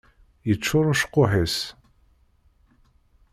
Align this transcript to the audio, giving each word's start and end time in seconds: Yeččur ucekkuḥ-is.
Yeččur 0.47 0.85
ucekkuḥ-is. 0.91 1.57